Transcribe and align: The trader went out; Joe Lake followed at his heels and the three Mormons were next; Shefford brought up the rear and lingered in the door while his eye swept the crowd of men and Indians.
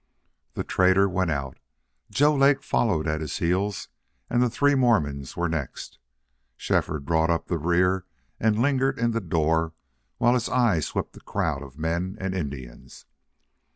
The 0.55 0.63
trader 0.63 1.07
went 1.07 1.29
out; 1.29 1.59
Joe 2.09 2.33
Lake 2.33 2.63
followed 2.63 3.07
at 3.07 3.21
his 3.21 3.37
heels 3.37 3.87
and 4.31 4.41
the 4.41 4.49
three 4.49 4.73
Mormons 4.73 5.37
were 5.37 5.47
next; 5.47 5.99
Shefford 6.57 7.05
brought 7.05 7.29
up 7.29 7.45
the 7.45 7.59
rear 7.59 8.05
and 8.39 8.57
lingered 8.59 8.97
in 8.97 9.11
the 9.11 9.21
door 9.21 9.73
while 10.17 10.33
his 10.33 10.49
eye 10.49 10.79
swept 10.79 11.13
the 11.13 11.21
crowd 11.21 11.61
of 11.61 11.77
men 11.77 12.17
and 12.19 12.33
Indians. 12.33 13.05